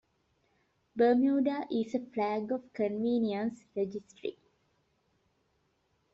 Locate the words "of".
2.51-2.73